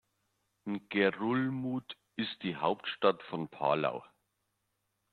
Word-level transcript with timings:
Ngerulmud 0.65 1.95
ist 2.15 2.41
die 2.41 2.55
Hauptstadt 2.55 3.21
von 3.29 3.49
Palau. 3.49 4.03